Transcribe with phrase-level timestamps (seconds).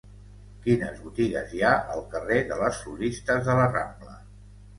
[0.61, 4.19] Quines botigues hi ha al carrer de les Floristes de la Rambla?